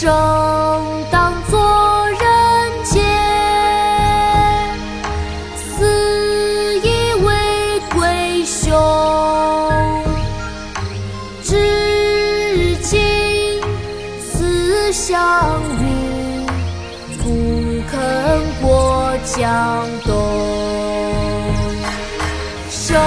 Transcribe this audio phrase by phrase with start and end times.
[0.00, 0.08] 生
[1.10, 2.18] 当作人
[2.84, 3.02] 杰，
[5.54, 8.72] 死亦为鬼雄。
[11.42, 13.60] 至今
[14.22, 16.46] 思项羽，
[17.18, 18.00] 不肯
[18.62, 20.16] 过江东。
[22.70, 22.98] 生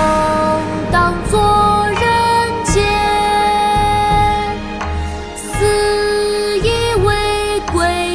[0.92, 1.42] 当作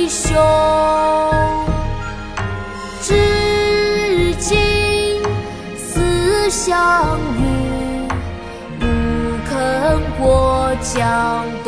[0.09, 0.37] 兄。
[3.03, 5.23] 至今
[5.77, 8.09] 思项羽，
[8.79, 8.87] 不
[9.49, 11.68] 肯过江东。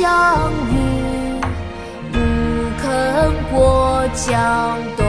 [0.00, 0.74] 项羽，
[2.10, 2.16] 不
[2.80, 2.88] 肯
[3.52, 5.04] 过江东。《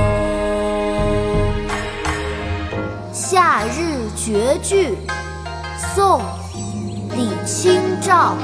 [3.14, 4.88] 夏日绝句》
[5.96, 6.20] 宋·
[7.16, 8.36] 李清照。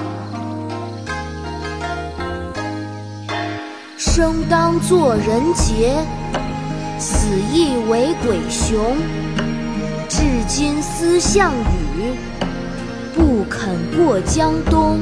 [3.98, 5.98] 生当作人杰，
[6.98, 8.96] 死亦为鬼雄。
[10.08, 11.52] 至今思项
[11.98, 12.16] 羽，
[13.14, 15.02] 不肯过江东。